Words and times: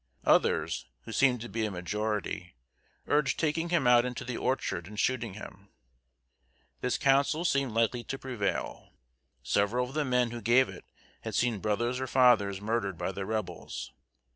Others, 0.25 0.87
who 1.01 1.11
seemed 1.11 1.41
to 1.41 1.47
be 1.47 1.63
a 1.63 1.69
majority, 1.69 2.55
urged 3.05 3.37
taking 3.39 3.69
him 3.69 3.85
out 3.85 4.03
into 4.03 4.25
the 4.25 4.35
orchard 4.35 4.87
and 4.87 4.99
shooting 4.99 5.35
him. 5.35 5.69
This 6.79 6.97
counsel 6.97 7.45
seemed 7.45 7.73
likely 7.73 8.03
to 8.05 8.17
prevail. 8.17 8.93
Several 9.43 9.87
of 9.89 9.93
the 9.93 10.03
men 10.03 10.31
who 10.31 10.41
gave 10.41 10.69
it 10.69 10.85
had 11.21 11.35
seen 11.35 11.59
brothers 11.59 11.99
or 11.99 12.07
fathers 12.07 12.59
murdered 12.59 12.97
by 12.97 13.11
the 13.11 13.27
Rebels. 13.27 13.91